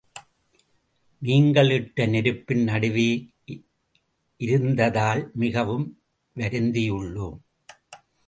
நீங்கள் 1.21 1.69
இட்ட 1.69 2.05
நெருப்பின் 2.05 2.63
நடுவே 2.63 3.09
இருந்ததால் 4.37 5.31
மிகவும் 5.33 5.85
வருந்தியுள்ளோம். 6.35 7.37